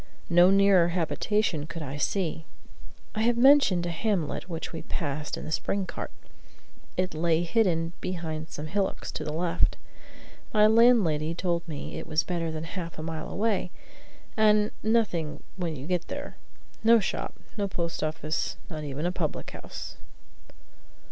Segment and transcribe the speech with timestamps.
[0.31, 2.45] No nearer habitation could I see.
[3.13, 6.09] I have mentioned a hamlet which we passed in the spring cart.
[6.97, 9.77] It lay hidden behind some hillocks to the left.
[10.55, 13.69] My landlady told me it was better than half a mile away,
[14.35, 16.35] and "nothing when you get there;
[16.83, 19.97] no shop; no post office; not even a public house."